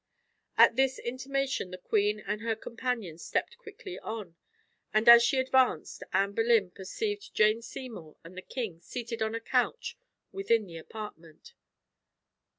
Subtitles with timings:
[0.57, 4.35] At this intimation the queen and her companion stepped quickly on,
[4.91, 9.39] and as she advanced, Anne Boleyn perceived Jane Seymour and the king seated on a
[9.39, 9.95] couch
[10.31, 11.53] within the apartment.